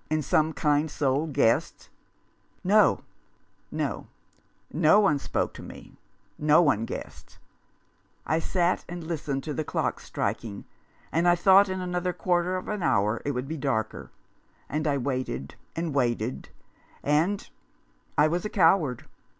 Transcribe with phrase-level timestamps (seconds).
[0.10, 1.90] "And some kind soul guessed?""
[2.74, 3.04] No,
[3.70, 4.08] no;
[4.72, 5.96] no one spoke to me,
[6.36, 7.38] no one guessed.
[8.26, 10.64] I sat and listened to the clocks striking,
[11.12, 14.10] and I thought in another quarter of an hour it would be darker,
[14.68, 16.48] and I waited and waited—
[17.24, 17.48] and—
[18.18, 19.04] I was a coward.